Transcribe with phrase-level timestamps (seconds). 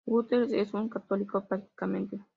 [0.03, 2.17] Guterres es un católico practicante.